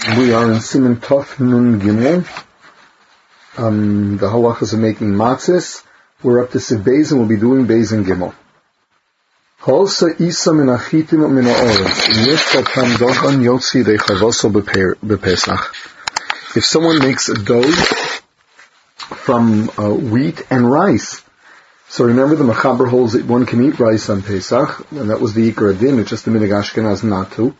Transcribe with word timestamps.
We 0.00 0.32
are 0.32 0.50
in 0.50 0.60
Siman 0.60 0.96
Tov 0.96 1.38
Nun 1.38 1.78
Gimel. 1.78 2.26
Um, 3.58 4.16
the 4.16 4.28
halachas 4.28 4.72
are 4.72 4.78
making 4.78 5.08
matzahs. 5.08 5.84
We're 6.22 6.42
up 6.42 6.52
to 6.52 6.58
Seif 6.58 6.82
Beis 6.82 7.10
and 7.10 7.20
we'll 7.20 7.28
be 7.28 7.36
doing 7.36 7.66
Beis 7.66 7.92
and 7.92 8.06
Gimel. 8.06 8.32
Isa 10.18 10.54
min 10.54 10.68
achitim 10.68 11.30
min 11.30 11.44
yotzi 13.44 13.84
reichavoso 13.84 14.50
bepesach. 14.50 15.66
If 16.56 16.64
someone 16.64 17.00
makes 17.00 17.28
a 17.28 17.34
dough 17.34 17.70
from 19.26 19.70
uh, 19.76 19.90
wheat 19.90 20.46
and 20.48 20.70
rice, 20.70 21.20
so 21.90 22.06
remember 22.06 22.36
the 22.36 22.44
Machaber 22.44 22.88
holds 22.88 23.12
that 23.12 23.26
one 23.26 23.44
can 23.44 23.62
eat 23.62 23.78
rice 23.78 24.08
on 24.08 24.22
Pesach, 24.22 24.90
and 24.92 25.10
that 25.10 25.20
was 25.20 25.34
the 25.34 25.52
Ikar 25.52 25.74
Adin, 25.74 25.98
it's 25.98 26.08
just 26.08 26.24
the 26.24 26.30
Minig 26.30 26.58
Ashkenaz 26.58 27.04
not 27.04 27.32
to. 27.32 27.54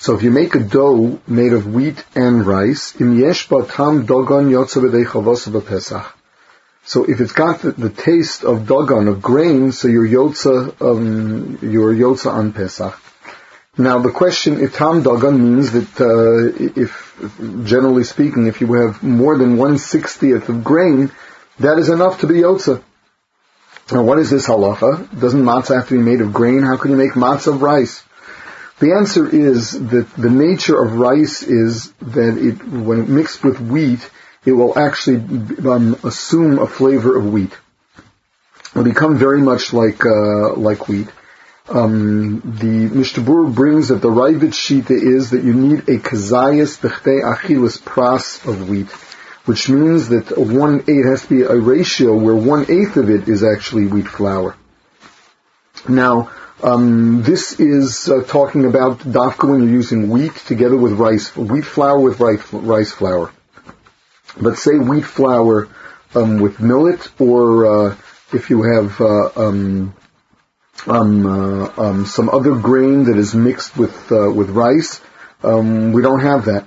So 0.00 0.14
if 0.14 0.22
you 0.22 0.30
make 0.30 0.54
a 0.54 0.60
dough 0.60 1.20
made 1.26 1.52
of 1.52 1.66
wheat 1.66 2.04
and 2.14 2.46
rice, 2.46 2.98
im 3.00 3.18
yesh 3.18 3.48
dogon 3.48 4.52
pesach. 5.66 6.14
So 6.84 7.04
if 7.04 7.20
it's 7.20 7.32
got 7.32 7.60
the, 7.60 7.72
the, 7.72 7.90
taste 7.90 8.44
of 8.44 8.66
dogon, 8.66 9.08
of 9.08 9.20
grain, 9.20 9.72
so 9.72 9.88
your 9.88 10.06
yotza, 10.06 10.80
um, 10.80 11.58
your 11.60 11.92
yotza 11.92 12.32
on 12.32 12.54
Pesach. 12.54 12.98
Now 13.76 13.98
the 13.98 14.10
question, 14.10 14.56
itam 14.56 14.72
tam 14.72 15.02
dogon 15.02 15.38
means 15.38 15.72
that, 15.72 16.00
uh, 16.00 16.80
if, 16.80 17.14
generally 17.66 18.04
speaking, 18.04 18.46
if 18.46 18.62
you 18.62 18.72
have 18.72 19.02
more 19.02 19.36
than 19.36 19.58
one 19.58 19.76
sixtieth 19.76 20.48
of 20.48 20.64
grain, 20.64 21.10
that 21.58 21.78
is 21.78 21.90
enough 21.90 22.20
to 22.20 22.26
be 22.26 22.36
yotza. 22.36 22.82
Now 23.92 24.04
what 24.04 24.18
is 24.18 24.30
this 24.30 24.46
halacha? 24.46 25.20
Doesn't 25.20 25.42
matzah 25.42 25.76
have 25.76 25.88
to 25.88 25.94
be 25.94 26.02
made 26.02 26.22
of 26.22 26.32
grain? 26.32 26.62
How 26.62 26.78
can 26.78 26.92
you 26.92 26.96
make 26.96 27.12
matzah 27.12 27.48
of 27.48 27.60
rice? 27.60 28.02
The 28.80 28.92
answer 28.92 29.28
is 29.28 29.72
that 29.72 30.08
the 30.16 30.30
nature 30.30 30.80
of 30.80 30.98
rice 30.98 31.42
is 31.42 31.90
that 32.00 32.38
it, 32.38 32.64
when 32.64 33.12
mixed 33.12 33.42
with 33.42 33.60
wheat, 33.60 34.08
it 34.44 34.52
will 34.52 34.78
actually 34.78 35.16
um, 35.68 35.96
assume 36.04 36.60
a 36.60 36.66
flavor 36.66 37.16
of 37.16 37.32
wheat. 37.32 37.52
It 37.52 38.74
will 38.74 38.84
become 38.84 39.18
very 39.18 39.42
much 39.42 39.72
like 39.72 40.06
uh, 40.06 40.54
like 40.54 40.86
wheat. 40.86 41.08
Um, 41.68 42.40
the 42.40 42.88
Mishnah 42.96 43.24
Berurah 43.24 43.54
brings 43.54 43.88
that 43.88 44.00
the 44.00 44.08
Raavad 44.08 44.54
Shita 44.54 44.92
is 44.92 45.30
that 45.30 45.42
you 45.42 45.52
need 45.52 45.80
a 45.80 45.98
kazayas 45.98 46.78
bechtei 46.78 47.20
achilas 47.22 47.82
pras 47.82 48.46
of 48.48 48.70
wheat, 48.70 48.88
which 49.44 49.68
means 49.68 50.08
that 50.10 50.38
one 50.38 50.84
eighth 50.86 51.04
has 51.04 51.22
to 51.22 51.28
be 51.28 51.42
a 51.42 51.56
ratio 51.56 52.16
where 52.16 52.36
one 52.36 52.70
eighth 52.70 52.96
of 52.96 53.10
it 53.10 53.28
is 53.28 53.42
actually 53.42 53.86
wheat 53.86 54.06
flour. 54.06 54.56
Now, 55.88 56.30
um, 56.62 57.22
this 57.22 57.58
is 57.58 58.08
uh, 58.08 58.22
talking 58.24 58.64
about 58.64 58.98
dafka 58.98 59.48
when 59.48 59.62
you're 59.62 59.72
using 59.72 60.10
wheat 60.10 60.34
together 60.34 60.76
with 60.76 60.92
rice, 60.92 61.34
wheat 61.36 61.64
flour 61.64 61.98
with 61.98 62.20
rice, 62.20 62.52
rice 62.52 62.92
flour. 62.92 63.32
But 64.40 64.58
say 64.58 64.76
wheat 64.76 65.04
flour 65.04 65.68
um, 66.14 66.40
with 66.40 66.60
millet, 66.60 67.08
or 67.20 67.66
uh, 67.66 67.96
if 68.32 68.50
you 68.50 68.62
have 68.62 69.00
uh, 69.00 69.30
um, 69.36 69.94
um, 70.86 71.26
uh, 71.26 71.72
um, 71.76 72.06
some 72.06 72.28
other 72.28 72.54
grain 72.56 73.04
that 73.04 73.16
is 73.16 73.34
mixed 73.34 73.76
with 73.76 74.12
uh, 74.12 74.30
with 74.30 74.50
rice, 74.50 75.00
um, 75.42 75.92
we 75.92 76.02
don't 76.02 76.20
have 76.20 76.46
that. 76.46 76.66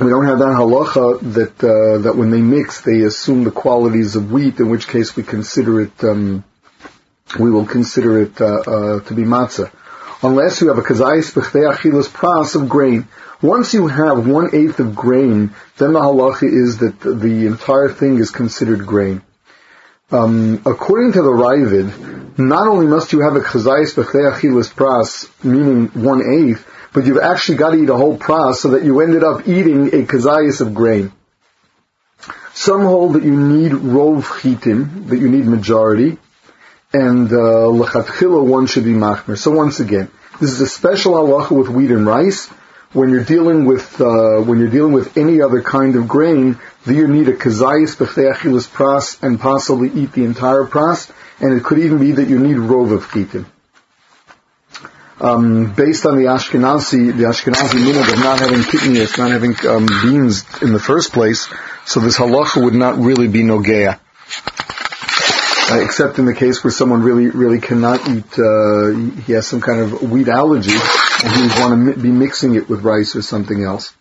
We 0.00 0.08
don't 0.08 0.24
have 0.24 0.38
that 0.38 0.56
halacha 0.56 1.34
that 1.34 1.62
uh, 1.62 1.98
that 1.98 2.16
when 2.16 2.30
they 2.30 2.40
mix, 2.40 2.80
they 2.80 3.02
assume 3.02 3.44
the 3.44 3.50
qualities 3.50 4.16
of 4.16 4.32
wheat. 4.32 4.58
In 4.60 4.70
which 4.70 4.88
case, 4.88 5.14
we 5.14 5.22
consider 5.22 5.82
it 5.82 6.02
we 7.38 7.50
will 7.50 7.66
consider 7.66 8.22
it 8.22 8.40
uh, 8.40 8.44
uh, 8.46 9.00
to 9.00 9.14
be 9.14 9.22
matzah. 9.22 9.70
Unless 10.22 10.60
you 10.60 10.68
have 10.68 10.78
a 10.78 10.82
kazayis 10.82 11.32
b'chtei 11.32 11.72
achilas 11.72 12.08
pras 12.08 12.54
of 12.54 12.68
grain. 12.68 13.08
Once 13.40 13.74
you 13.74 13.88
have 13.88 14.28
one 14.28 14.54
eighth 14.54 14.78
of 14.78 14.94
grain, 14.94 15.52
then 15.78 15.94
the 15.94 16.00
halacha 16.00 16.44
is 16.44 16.78
that 16.78 17.00
the 17.00 17.46
entire 17.46 17.88
thing 17.88 18.18
is 18.18 18.30
considered 18.30 18.86
grain. 18.86 19.22
Um, 20.12 20.62
according 20.64 21.12
to 21.14 21.22
the 21.22 21.30
Raavad, 21.30 22.38
not 22.38 22.68
only 22.68 22.86
must 22.86 23.12
you 23.12 23.20
have 23.22 23.34
a 23.34 23.40
chazayis 23.40 23.94
b'chtei 23.94 24.30
achilas 24.30 24.72
pras, 24.72 25.28
meaning 25.44 25.88
one 25.88 26.22
eighth, 26.22 26.68
but 26.92 27.04
you've 27.04 27.18
actually 27.18 27.56
got 27.56 27.70
to 27.70 27.82
eat 27.82 27.88
a 27.88 27.96
whole 27.96 28.16
pras 28.16 28.56
so 28.56 28.70
that 28.70 28.84
you 28.84 29.00
ended 29.00 29.24
up 29.24 29.48
eating 29.48 29.88
a 29.88 30.06
kazayis 30.06 30.60
of 30.60 30.74
grain. 30.74 31.10
Some 32.54 32.82
hold 32.82 33.14
that 33.14 33.24
you 33.24 33.34
need 33.34 33.72
rov 33.72 34.22
chitim, 34.22 35.08
that 35.08 35.18
you 35.18 35.28
need 35.28 35.46
majority, 35.46 36.18
and 36.92 37.28
lechatchila 37.28 38.40
uh, 38.40 38.44
one 38.44 38.66
should 38.66 38.84
be 38.84 38.92
machmer. 38.92 39.38
So 39.38 39.50
once 39.50 39.80
again, 39.80 40.10
this 40.40 40.50
is 40.50 40.60
a 40.60 40.66
special 40.66 41.14
halacha 41.14 41.56
with 41.56 41.68
wheat 41.68 41.90
and 41.90 42.06
rice. 42.06 42.48
When 42.92 43.08
you're 43.08 43.24
dealing 43.24 43.64
with 43.64 44.00
uh, 44.00 44.42
when 44.42 44.58
you're 44.58 44.68
dealing 44.68 44.92
with 44.92 45.16
any 45.16 45.40
other 45.40 45.62
kind 45.62 45.96
of 45.96 46.06
grain, 46.06 46.58
then 46.84 46.94
you 46.96 47.08
need 47.08 47.28
a 47.28 47.32
kazayis 47.32 47.96
b'chtei 47.96 48.68
pras 48.68 49.22
and 49.22 49.40
possibly 49.40 49.88
eat 49.88 50.12
the 50.12 50.24
entire 50.24 50.64
pras, 50.64 51.10
and 51.40 51.54
it 51.54 51.64
could 51.64 51.78
even 51.78 51.98
be 51.98 52.12
that 52.12 52.28
you 52.28 52.38
need 52.38 52.56
rov 52.56 52.92
of 52.92 53.06
chitim. 53.06 53.46
Um, 55.20 55.72
based 55.72 56.04
on 56.04 56.16
the 56.16 56.24
Ashkenazi, 56.24 57.16
the 57.16 57.24
Ashkenazi 57.24 57.78
minhag 57.78 58.12
of 58.12 58.18
not 58.18 58.40
having 58.40 58.58
kitniyos, 58.58 59.16
not 59.16 59.30
having 59.30 59.54
um, 59.66 59.86
beans 59.86 60.44
in 60.60 60.72
the 60.72 60.80
first 60.80 61.12
place, 61.12 61.48
so 61.86 62.00
this 62.00 62.18
halacha 62.18 62.62
would 62.62 62.74
not 62.74 62.98
really 62.98 63.28
be 63.28 63.42
nogeya 63.42 64.00
uh, 64.58 64.61
except 65.80 66.18
in 66.18 66.24
the 66.24 66.34
case 66.34 66.62
where 66.62 66.70
someone 66.70 67.02
really, 67.02 67.28
really 67.28 67.60
cannot 67.60 68.08
eat, 68.08 68.38
uh, 68.38 68.90
he 69.24 69.32
has 69.32 69.46
some 69.46 69.60
kind 69.60 69.80
of 69.80 70.10
wheat 70.10 70.28
allergy, 70.28 70.72
and 70.72 71.32
he 71.32 71.42
would 71.42 71.58
want 71.60 71.94
to 71.94 72.00
be 72.00 72.10
mixing 72.10 72.54
it 72.54 72.68
with 72.68 72.82
rice 72.82 73.16
or 73.16 73.22
something 73.22 73.62
else. 73.62 73.94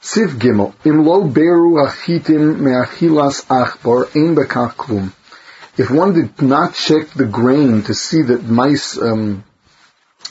Seif 0.00 0.38
Gimel, 0.38 0.74
im 0.86 1.04
lo 1.04 1.24
beru 1.24 1.74
achitim 1.86 2.60
me'achilas 2.60 3.44
achbar 3.46 4.06
ein 4.16 4.34
klum. 4.34 5.12
If 5.76 5.90
one 5.90 6.14
did 6.14 6.40
not 6.40 6.74
check 6.74 7.10
the 7.10 7.26
grain 7.26 7.82
to 7.82 7.94
see 7.94 8.22
that 8.22 8.44
mice, 8.44 8.96
um, 8.96 9.44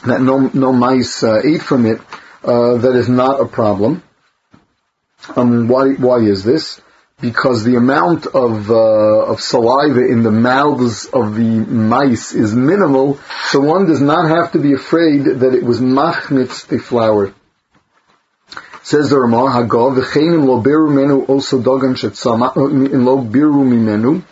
that 0.06 0.22
no, 0.22 0.50
no 0.54 0.74
mice 0.74 1.24
uh, 1.24 1.42
ate 1.44 1.62
from 1.62 1.86
it, 1.86 2.02
uh, 2.44 2.78
that 2.78 2.96
is 2.96 3.10
not 3.10 3.42
a 3.42 3.46
problem. 3.46 4.04
Um, 5.36 5.68
why, 5.68 5.94
why 5.94 6.18
is 6.20 6.44
this? 6.44 6.82
Because 7.22 7.64
the 7.64 7.76
amount 7.76 8.28
of 8.28 8.70
uh, 8.72 9.32
of 9.32 9.42
saliva 9.42 10.06
in 10.06 10.24
the 10.24 10.32
mouths 10.32 11.06
of 11.06 11.36
the 11.36 11.44
mice 11.44 12.34
is 12.34 12.54
minimal, 12.56 13.20
so 13.48 13.60
one 13.60 13.86
does 13.88 14.02
not 14.02 14.30
have 14.30 14.54
to 14.54 14.60
be 14.60 14.74
afraid 14.74 15.26
that 15.26 15.54
it 15.54 15.64
was 15.64 15.80
machnitz 15.80 16.68
the 16.68 16.80
flour. 16.80 17.34
Says 18.84 19.10
the 19.10 19.20
Ramah, 19.20 19.52
Hagav, 19.52 20.02
v'chein 20.02 20.46
lo 20.46 20.62
beru 20.62 20.90
menu 20.90 21.26
also 21.26 21.62
dogan 21.62 21.96
shetzamach, 21.96 22.56
in 22.92 23.06
lo 23.06 23.18
biru 23.24 23.64
mimenu, 23.64 24.24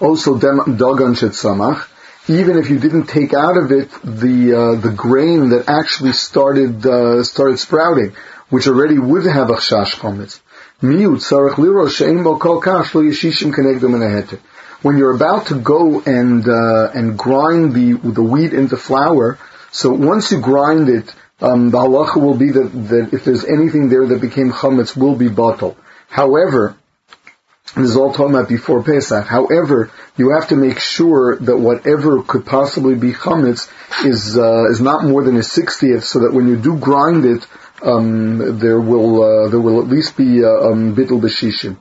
also 0.00 0.38
dogan 0.38 1.14
shetzamach, 1.14 1.88
even 2.28 2.56
if 2.56 2.70
you 2.70 2.78
didn't 2.78 3.06
take 3.06 3.34
out 3.34 3.56
of 3.56 3.72
it 3.72 3.90
the 4.04 4.54
uh, 4.54 4.80
the 4.80 4.92
grain 4.96 5.48
that 5.50 5.68
actually 5.68 6.12
started 6.12 6.86
uh, 6.86 7.24
started 7.24 7.58
sprouting, 7.58 8.14
which 8.48 8.68
already 8.68 8.98
would 8.98 9.26
have 9.26 9.50
a 9.50 9.54
chash 9.54 9.96
chometz. 9.96 10.40
When 10.82 10.98
you're 14.98 15.14
about 15.14 15.46
to 15.46 15.60
go 15.60 16.00
and 16.00 16.48
uh, 16.48 16.90
and 16.92 17.16
grind 17.16 17.72
the 17.72 17.92
the 18.02 18.22
wheat 18.22 18.52
into 18.52 18.76
flour, 18.76 19.38
so 19.70 19.92
once 19.92 20.32
you 20.32 20.40
grind 20.40 20.88
it, 20.88 21.14
um, 21.40 21.70
the 21.70 21.78
halacha 21.78 22.16
will 22.20 22.34
be 22.34 22.50
that, 22.50 22.68
that 22.88 23.10
if 23.12 23.24
there's 23.24 23.44
anything 23.44 23.90
there 23.90 24.06
that 24.06 24.20
became 24.20 24.50
chametz, 24.50 24.96
will 24.96 25.14
be 25.14 25.28
batel. 25.28 25.76
However, 26.08 26.74
this 27.76 27.90
is 27.90 27.96
all 27.96 28.12
talking 28.12 28.34
about 28.34 28.48
before 28.48 28.82
Pesach. 28.82 29.24
However, 29.24 29.90
you 30.16 30.30
have 30.32 30.48
to 30.48 30.56
make 30.56 30.80
sure 30.80 31.36
that 31.36 31.56
whatever 31.56 32.22
could 32.22 32.44
possibly 32.44 32.96
be 32.96 33.12
chametz 33.12 33.70
is 34.04 34.36
uh, 34.36 34.64
is 34.68 34.80
not 34.80 35.04
more 35.04 35.22
than 35.22 35.36
a 35.36 35.44
sixtieth, 35.44 36.02
so 36.04 36.18
that 36.20 36.32
when 36.32 36.48
you 36.48 36.56
do 36.56 36.76
grind 36.76 37.24
it, 37.24 37.46
um, 37.82 38.58
there 38.58 38.80
will 38.80 39.22
uh, 39.22 39.48
there 39.48 39.60
will 39.60 39.80
at 39.80 39.88
least 39.88 40.16
be 40.16 40.44
uh, 40.44 40.48
um, 40.48 40.94
bittul 40.94 41.20
b'shishim. 41.20 41.76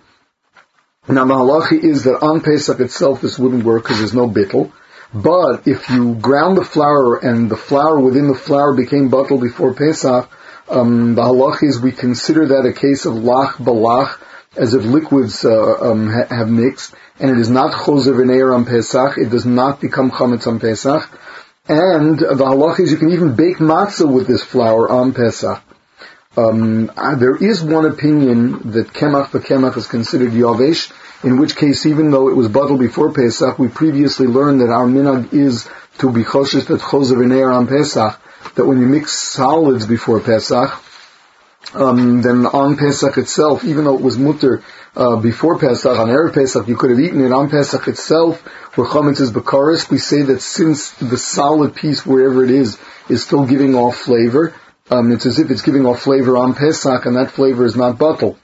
Now 1.07 1.25
the 1.25 1.33
halacha 1.33 1.83
is 1.83 2.03
that 2.03 2.21
on 2.21 2.41
Pesach 2.41 2.79
itself 2.79 3.21
this 3.21 3.39
wouldn't 3.39 3.63
work 3.63 3.83
because 3.83 3.99
there's 3.99 4.13
no 4.13 4.29
bittul. 4.29 4.71
But 5.13 5.67
if 5.67 5.89
you 5.89 6.15
ground 6.15 6.57
the 6.57 6.63
flour 6.63 7.17
and 7.17 7.51
the 7.51 7.57
flour 7.57 7.99
within 7.99 8.27
the 8.27 8.35
flour 8.35 8.73
became 8.73 9.09
batel 9.11 9.41
before 9.41 9.73
Pesach, 9.73 10.29
um, 10.69 11.15
the 11.15 11.21
halacha 11.21 11.63
is 11.63 11.81
we 11.81 11.91
consider 11.91 12.47
that 12.47 12.65
a 12.65 12.71
case 12.71 13.05
of 13.05 13.15
lach 13.15 13.55
balach, 13.55 14.19
as 14.55 14.73
if 14.73 14.85
liquids 14.85 15.43
uh, 15.43 15.91
um, 15.91 16.09
ha- 16.09 16.27
have 16.29 16.49
mixed, 16.49 16.95
and 17.19 17.29
it 17.29 17.37
is 17.37 17.49
not 17.49 17.73
choser 17.73 18.13
v'neir 18.13 18.55
on 18.55 18.65
Pesach. 18.65 19.17
It 19.17 19.29
does 19.29 19.45
not 19.45 19.81
become 19.81 20.11
chametz 20.11 20.47
on 20.47 20.59
Pesach. 20.59 21.09
And 21.67 22.17
the 22.17 22.45
halacha 22.45 22.79
is 22.79 22.91
you 22.91 22.97
can 22.97 23.11
even 23.11 23.35
bake 23.35 23.57
matzah 23.57 24.11
with 24.11 24.27
this 24.27 24.43
flour 24.43 24.89
on 24.89 25.13
Pesach. 25.13 25.61
Um, 26.37 26.89
uh, 26.95 27.15
there 27.15 27.35
is 27.35 27.61
one 27.61 27.85
opinion 27.85 28.71
that 28.71 28.87
kemach 28.87 29.31
kemach 29.31 29.75
is 29.75 29.87
considered 29.87 30.31
yavesh, 30.31 30.91
in 31.25 31.37
which 31.37 31.57
case, 31.57 31.85
even 31.85 32.09
though 32.09 32.29
it 32.29 32.35
was 32.35 32.47
bottled 32.47 32.79
before 32.79 33.11
Pesach, 33.11 33.59
we 33.59 33.67
previously 33.67 34.27
learned 34.27 34.61
that 34.61 34.69
our 34.69 34.85
minhag 34.85 35.33
is 35.33 35.67
to 35.97 36.09
be 36.09 36.23
choshesh 36.23 36.67
that 36.67 36.79
choser 36.79 37.53
on 37.53 37.67
Pesach, 37.67 38.19
that 38.55 38.65
when 38.65 38.79
you 38.79 38.87
mix 38.87 39.11
solids 39.11 39.85
before 39.85 40.21
Pesach, 40.21 40.81
um, 41.73 42.21
then 42.21 42.45
on 42.45 42.77
Pesach 42.77 43.17
itself, 43.17 43.63
even 43.65 43.83
though 43.83 43.95
it 43.95 44.01
was 44.01 44.17
mutter 44.17 44.63
uh, 44.95 45.17
before 45.17 45.59
Pesach, 45.59 45.97
on 45.97 46.07
Erev 46.07 46.33
Pesach, 46.33 46.67
you 46.67 46.75
could 46.75 46.89
have 46.89 46.99
eaten 46.99 47.23
it 47.23 47.31
on 47.31 47.49
Pesach 47.49 47.87
itself, 47.87 48.41
where 48.77 48.87
chametz 48.87 49.19
is 49.19 49.31
bakaris. 49.31 49.89
We 49.89 49.97
say 49.97 50.21
that 50.23 50.41
since 50.41 50.91
the 50.91 51.17
solid 51.17 51.75
piece, 51.75 52.05
wherever 52.05 52.43
it 52.43 52.51
is, 52.51 52.77
is 53.09 53.23
still 53.23 53.45
giving 53.45 53.75
off 53.75 53.97
flavor, 53.97 54.53
um, 54.89 55.11
it's 55.11 55.25
as 55.25 55.39
if 55.39 55.51
it's 55.51 55.61
giving 55.61 55.85
off 55.85 56.01
flavor 56.01 56.37
on 56.37 56.55
Pesach, 56.55 57.05
and 57.05 57.15
that 57.15 57.31
flavor 57.31 57.65
is 57.65 57.75
not 57.75 57.97
batel. 57.97 58.37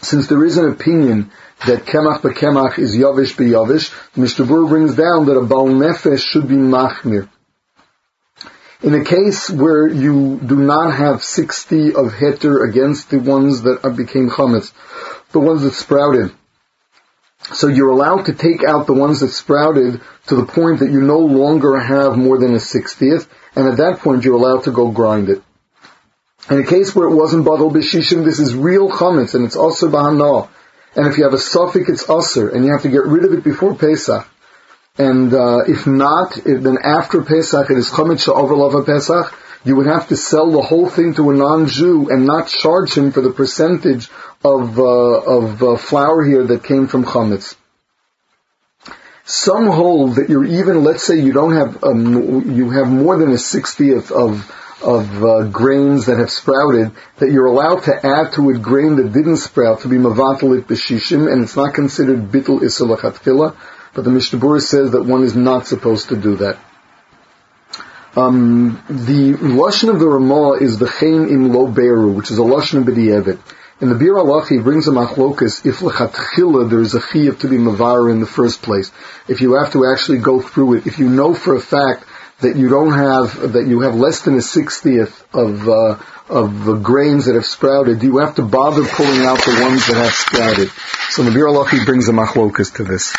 Since 0.00 0.28
there 0.28 0.44
is 0.44 0.56
an 0.56 0.68
opinion 0.70 1.30
that 1.66 1.84
kemach 1.84 2.20
bekemach 2.20 2.78
is 2.78 2.96
yavish 2.96 3.34
beyavish, 3.34 3.90
Mr. 4.14 4.46
Burr 4.46 4.66
brings 4.66 4.94
down 4.94 5.26
that 5.26 5.36
a 5.36 5.44
bal 5.44 5.66
nefesh 5.66 6.24
should 6.24 6.48
be 6.48 6.56
machmir. 6.56 7.28
In 8.82 8.94
a 8.94 9.04
case 9.04 9.48
where 9.48 9.86
you 9.86 10.40
do 10.44 10.56
not 10.56 10.92
have 10.94 11.22
60 11.22 11.94
of 11.94 12.12
heter 12.12 12.68
against 12.68 13.10
the 13.10 13.18
ones 13.18 13.62
that 13.62 13.94
became 13.96 14.28
chametz, 14.28 14.72
the 15.30 15.38
ones 15.38 15.62
that 15.62 15.74
sprouted, 15.74 16.32
so 17.52 17.68
you're 17.68 17.90
allowed 17.90 18.26
to 18.26 18.32
take 18.32 18.64
out 18.64 18.86
the 18.86 18.92
ones 18.92 19.20
that 19.20 19.28
sprouted 19.28 20.00
to 20.28 20.36
the 20.36 20.46
point 20.46 20.80
that 20.80 20.90
you 20.90 21.00
no 21.00 21.18
longer 21.18 21.78
have 21.78 22.16
more 22.16 22.38
than 22.38 22.54
a 22.54 22.60
sixtieth, 22.60 23.28
and 23.54 23.68
at 23.68 23.76
that 23.78 24.00
point 24.00 24.24
you're 24.24 24.36
allowed 24.36 24.64
to 24.64 24.72
go 24.72 24.90
grind 24.90 25.28
it. 25.28 25.42
In 26.50 26.58
a 26.58 26.66
case 26.66 26.94
where 26.94 27.08
it 27.08 27.14
wasn't 27.14 27.46
badal 27.46 27.72
b'shishim, 27.72 28.24
this 28.24 28.40
is 28.40 28.54
real 28.54 28.90
chametz, 28.90 29.34
and 29.34 29.44
it's 29.44 29.56
also 29.56 29.88
b'hanah. 29.88 30.48
And 30.94 31.06
if 31.06 31.16
you 31.16 31.24
have 31.24 31.32
a 31.32 31.36
safek, 31.36 31.88
it's 31.88 32.04
usr, 32.04 32.52
and 32.52 32.64
you 32.64 32.72
have 32.72 32.82
to 32.82 32.88
get 32.88 33.04
rid 33.04 33.24
of 33.24 33.32
it 33.32 33.44
before 33.44 33.74
Pesach. 33.74 34.28
And 34.98 35.32
uh, 35.32 35.60
if 35.66 35.86
not, 35.86 36.36
if, 36.36 36.62
then 36.62 36.78
after 36.82 37.22
Pesach 37.22 37.70
it 37.70 37.78
is 37.78 37.90
chametz 37.90 38.26
sha'over 38.26 38.84
Pesach. 38.84 39.38
You 39.64 39.76
would 39.76 39.86
have 39.86 40.08
to 40.08 40.16
sell 40.16 40.50
the 40.50 40.60
whole 40.60 40.90
thing 40.90 41.14
to 41.14 41.30
a 41.30 41.34
non-Jew 41.34 42.10
and 42.10 42.26
not 42.26 42.48
charge 42.48 42.94
him 42.94 43.12
for 43.12 43.20
the 43.20 43.30
percentage 43.30 44.08
of 44.44 44.76
uh, 44.76 44.82
of 44.82 45.62
uh, 45.62 45.76
flour 45.76 46.24
here 46.24 46.44
that 46.44 46.64
came 46.64 46.88
from 46.88 47.04
chametz. 47.04 47.54
Some 49.24 49.66
hold 49.66 50.16
that 50.16 50.28
you're 50.28 50.44
even, 50.44 50.82
let's 50.82 51.04
say 51.04 51.20
you 51.20 51.32
don't 51.32 51.54
have, 51.54 51.84
um, 51.84 52.50
you 52.50 52.70
have 52.70 52.88
more 52.88 53.16
than 53.16 53.32
a 53.32 53.38
sixtieth 53.38 54.10
of 54.10 54.50
of 54.82 55.22
uh, 55.22 55.44
grains 55.44 56.06
that 56.06 56.18
have 56.18 56.30
sprouted, 56.30 56.90
that 57.18 57.30
you're 57.30 57.46
allowed 57.46 57.84
to 57.84 57.94
add 58.04 58.32
to 58.32 58.50
it 58.50 58.60
grain 58.60 58.96
that 58.96 59.12
didn't 59.12 59.36
sprout 59.36 59.82
to 59.82 59.88
be 59.88 59.96
mavatalit 59.96 60.62
b'shishim, 60.62 61.32
and 61.32 61.44
it's 61.44 61.56
not 61.56 61.74
considered 61.74 62.30
bittul 62.32 62.60
isalachatfila, 62.60 63.56
but 63.94 64.04
the 64.04 64.10
Mishnah 64.10 64.60
says 64.60 64.90
that 64.92 65.04
one 65.04 65.22
is 65.22 65.36
not 65.36 65.66
supposed 65.66 66.08
to 66.08 66.16
do 66.16 66.36
that. 66.36 66.58
Um, 68.16 68.82
the 68.88 69.34
lashon 69.34 69.88
of 69.88 70.00
the 70.00 70.08
Ramah 70.08 70.54
is 70.54 70.78
the 70.78 70.88
chen 70.88 71.28
im 71.28 71.52
lo 71.52 71.66
beru, 71.66 72.12
which 72.12 72.30
is 72.30 72.38
a 72.38 72.42
lashon 72.42 72.80
of 72.80 72.84
b'di'evet. 72.84 73.38
In 73.80 73.88
the 73.88 73.94
Biur 73.94 74.22
Halacha, 74.22 74.48
he 74.48 74.58
brings 74.58 74.86
a 74.86 74.92
machlokas, 74.92 75.66
if 75.66 75.80
lechatchila 75.80 76.70
there 76.70 76.80
is 76.80 76.94
a 76.94 77.00
chiyuv 77.00 77.40
to 77.40 77.48
be 77.48 77.56
mavar 77.56 78.10
in 78.12 78.20
the 78.20 78.26
first 78.26 78.62
place. 78.62 78.92
If 79.26 79.40
you 79.40 79.54
have 79.54 79.72
to 79.72 79.86
actually 79.86 80.18
go 80.18 80.40
through 80.40 80.74
it, 80.74 80.86
if 80.86 80.98
you 80.98 81.08
know 81.08 81.34
for 81.34 81.56
a 81.56 81.60
fact 81.60 82.04
that 82.40 82.56
you 82.56 82.68
don't 82.68 82.92
have, 82.92 83.52
that 83.52 83.66
you 83.66 83.80
have 83.80 83.94
less 83.94 84.22
than 84.22 84.36
a 84.36 84.42
sixtieth 84.42 85.24
of, 85.34 85.68
uh, 85.68 85.98
of 86.28 86.64
the 86.64 86.74
grains 86.76 87.26
that 87.26 87.34
have 87.34 87.46
sprouted, 87.46 88.00
do 88.00 88.06
you 88.06 88.18
have 88.18 88.36
to 88.36 88.42
bother 88.42 88.84
pulling 88.84 89.24
out 89.24 89.38
the 89.44 89.58
ones 89.62 89.86
that 89.86 89.96
have 89.96 90.12
sprouted? 90.12 90.70
So 91.10 91.22
the 91.22 91.30
Biur 91.30 91.48
Halacha, 91.52 91.78
he 91.78 91.84
brings 91.84 92.08
a 92.08 92.12
machlokas 92.12 92.76
to 92.76 92.84
this. 92.84 93.14